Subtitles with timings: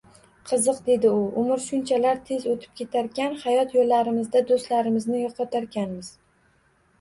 [0.51, 6.11] Qiziq,– dedi u,– umr shunchalar tez oʻtib ketarkan, hayot yoʻllarimizda doʻstlarimizni yoʻqotarkanmiz.